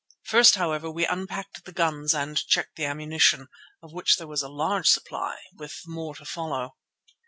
First, 0.23 0.55
however, 0.55 0.89
we 0.89 1.05
unpacked 1.05 1.63
the 1.63 1.71
guns 1.71 2.15
and 2.15 2.35
checked 2.35 2.75
the 2.75 2.85
ammunition, 2.85 3.49
of 3.83 3.93
which 3.93 4.17
there 4.17 4.25
was 4.25 4.41
a 4.41 4.49
large 4.49 4.87
supply, 4.87 5.37
with 5.55 5.83
more 5.85 6.15
to 6.15 6.25
follow. 6.25 6.75